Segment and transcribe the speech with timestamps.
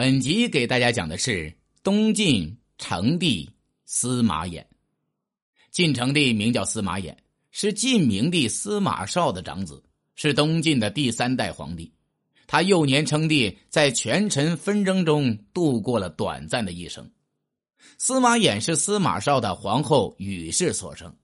[0.00, 3.50] 本集给大家讲的是东晋成帝
[3.84, 4.64] 司马衍。
[5.70, 7.14] 晋成帝名叫司马衍，
[7.50, 9.84] 是晋明帝司马绍的长子，
[10.14, 11.92] 是东晋的第三代皇帝。
[12.46, 17.10] 他幼年称帝，在权臣纷争中度过了短暂的一生。
[17.98, 21.14] 司马衍是司马绍的皇后宇氏所生。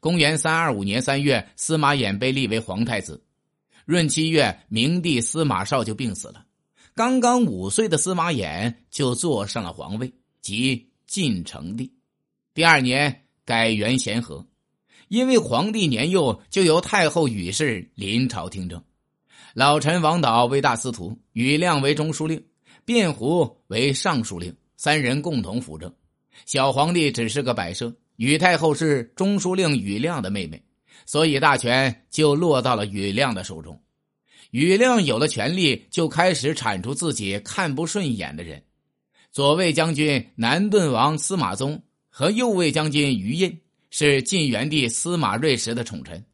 [0.00, 3.24] 公元三二五年三月，司马衍被立为皇太子。
[3.84, 6.44] 闰七月，明帝司马绍就病死了。
[6.96, 11.92] 刚刚五岁的司马衍就坐上了皇位，即晋成帝。
[12.54, 14.46] 第二年改元咸和，
[15.08, 18.82] 因为皇帝年幼，就由太后宇氏临朝听政。
[19.52, 22.42] 老臣王导为大司徒，宇亮为中书令，
[22.86, 25.94] 卞胡为尚书令，三人共同辅政。
[26.46, 27.94] 小皇帝只是个摆设。
[28.16, 30.64] 宇太后是中书令宇亮的妹妹，
[31.04, 33.78] 所以大权就落到了宇亮的手中。
[34.50, 38.62] 宇亮有了权力，就开始铲除自己看不顺眼的人。
[39.32, 46.24] 左卫将军南顿王司马宗和右卫将军于印是晋元帝司马睿时的宠臣，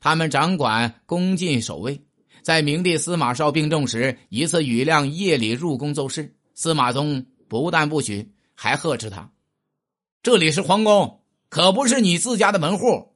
[0.00, 2.00] 他们掌管宫禁守卫。
[2.42, 9.32] 在明帝司马绍病重时，一次宇亮夜里入宫奏事，司马宗不但不许，还呵斥他
[10.22, 13.14] ：“这里是皇宫，可不是你自家的门户。”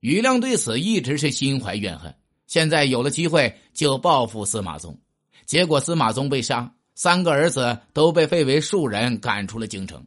[0.00, 2.14] 宇亮对此一直是心怀怨恨。
[2.46, 4.98] 现在有了机会，就报复司马宗，
[5.44, 10.04] 结果司马宗被杀，三个儿子都被废为庶人，赶出了京城。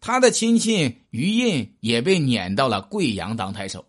[0.00, 3.84] 他的亲戚于印也被撵到了贵阳当太守。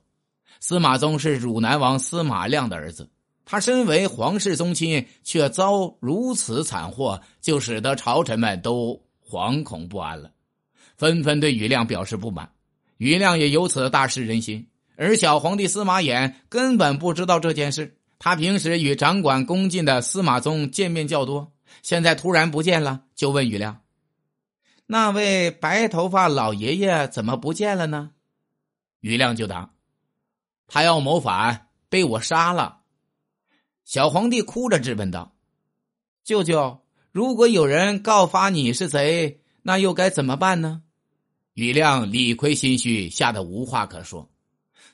[0.60, 3.10] 司马宗是汝南王司马亮的儿子，
[3.46, 10.32] 他身为皇室宗亲，却遭如此惨祸，就使得朝臣们都惶恐不安了，
[10.98, 12.52] 纷纷对于亮表示不满。
[12.98, 14.68] 于亮也由此大失人心。
[15.02, 23.82] 而小皇帝司马衍根本不知道这件事，他平时与掌管宫禁的司马宗见面较多，现在突然不见了，就问于亮
[24.86, 28.12] ：“那位白头发老爷爷怎么不见了呢？”
[29.02, 29.72] 于亮就答
[30.70, 32.82] ：“他要谋反，被我杀了。”
[33.84, 35.34] 小皇帝哭着质问道
[36.24, 36.80] ：“舅舅，
[37.12, 40.84] 如果有人告发你是贼，那又该怎么办呢？”
[41.56, 44.31] 于亮理亏心虚，吓得无话可说。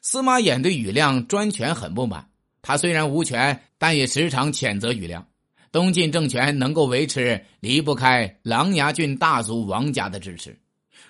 [0.01, 2.29] 司马衍对宇亮专权很不满，
[2.61, 5.27] 他虽然无权，但也时常谴责宇亮。
[5.71, 10.57] 东晋政权能够维持，离不开琅琊郡大族王家的支持。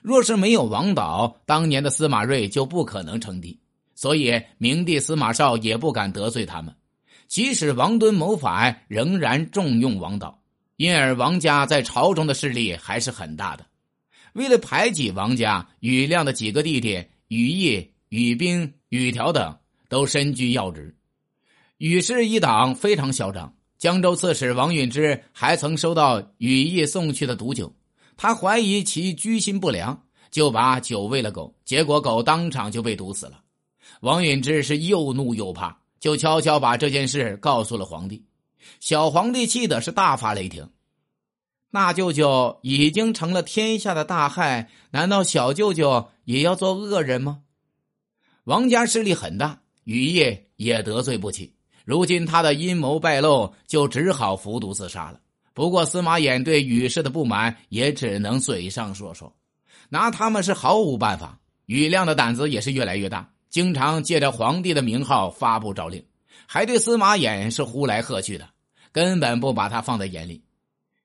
[0.02, 3.60] 若是没有王导，当年的司马睿就不可能称帝。
[3.94, 6.76] 所以明帝司马绍也不敢得罪他们。
[7.28, 10.40] 即使王敦谋反，仍然重用王导，
[10.76, 13.66] 因而王家在朝中的势力还是很大的。
[14.34, 18.74] 为了排挤王家，宇亮的几个弟弟宇毅、宇兵。
[18.90, 19.54] 禹条等
[19.90, 20.96] 都身居要职，
[21.78, 23.54] 禹氏一党非常嚣张。
[23.78, 27.76] 江州刺史王允之还曾收到禹毅送去的毒酒，
[28.16, 33.42] 他怀疑其居心不良，就把酒喂了狗，结果狗当场就被毒死了。
[34.00, 38.24] 王允之是又怒又怕，就悄悄把这件事告诉了皇帝。
[38.80, 40.70] 小皇帝气的是大发雷霆
[41.74, 47.42] ：“大舅舅已经成了天下的大害，难道小舅舅也要做恶人吗？”
[48.48, 51.54] 王家势力很大，禹业也得罪不起。
[51.84, 55.20] 如今他的阴谋败露，就只好服毒自杀了。
[55.54, 59.36] 不过司马衍对雨氏的不满，也只能嘴上说说，
[59.90, 61.38] 拿他们是毫无办法。
[61.66, 66.02] 雨亮的胆子也是越来越大，经常借着皇帝的名号发布诏令，
[66.46, 68.48] 还对司马衍是呼来喝去的，
[68.94, 70.42] 根本不把他放在眼里。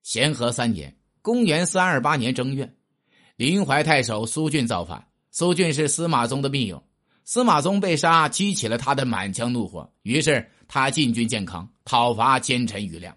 [0.05, 2.73] 咸和三年（公元三二八年正月），
[3.35, 5.05] 临淮太守苏峻造反。
[5.33, 6.81] 苏峻是司马宗的密友。
[7.25, 9.91] 司马宗被杀，激起了他的满腔怒火。
[10.03, 13.17] 于是他进军建康，讨伐奸臣宇亮。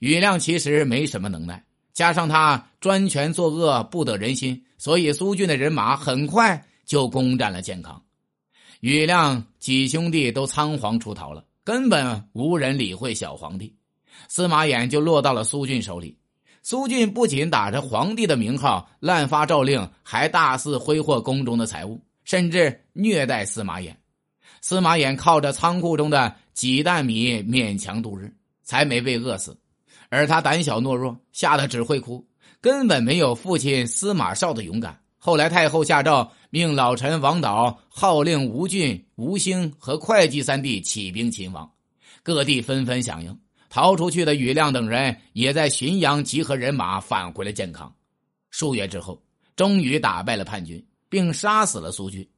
[0.00, 8.02] 宇亮其实没什么能耐，加上他专权作恶，不得人心，所以苏峻的人马很快就攻占了建康。
[8.80, 13.74] 宇亮几兄弟都仓皇出逃了，根本无人理会小皇帝。
[14.28, 16.18] 司马衍就落到了苏峻手里。
[16.62, 22.02] 苏峻不仅打着皇帝的名号滥发诏令，还大肆挥霍宫中的财物。
[22.26, 23.94] 甚至虐待司马衍，
[24.60, 28.30] 司马衍靠着仓库中的几担米勉强度日，
[28.62, 29.56] 才没被饿死。
[30.08, 32.26] 而他胆小懦弱，吓得只会哭，
[32.60, 35.00] 根本没有父亲司马绍的勇敢。
[35.18, 41.68] 后来太后下诏，命老臣王导号令吴郡、吴兴和会稽三地起兵勤王，
[42.22, 43.36] 各地纷纷响应。
[43.68, 47.92] 逃出去的宇亮等人也在浔阳集合人马，返回了健康。
[48.50, 49.20] 数月之后，
[49.56, 50.85] 终于打败了叛军。
[51.08, 52.28] 并杀死了苏峻，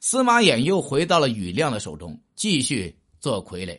[0.00, 3.78] 司马衍又回到了宇亮的手中，继续做傀儡。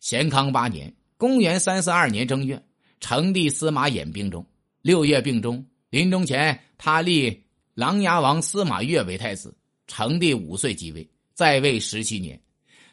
[0.00, 2.62] 咸康八年（公元三四二年正月），
[3.00, 4.44] 成帝司马衍病重，
[4.82, 5.64] 六月病终。
[5.90, 7.44] 临终前，他立
[7.74, 9.54] 琅琊王司马越为太子。
[9.86, 12.40] 成帝五岁即位，在位十七年，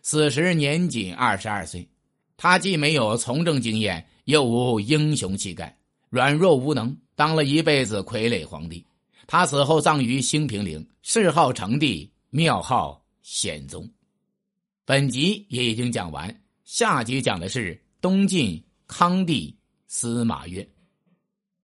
[0.02, 1.88] 死时年仅二十二岁。
[2.36, 5.78] 他既没有从政经验，又无英雄气概，
[6.10, 8.86] 软弱无能，当了一辈子傀儡皇帝。
[9.32, 13.88] 他死后葬于兴平陵，谥号成帝，庙号显宗。
[14.86, 19.56] 本集也已经讲完，下集讲的是东晋康帝
[19.86, 20.68] 司马越。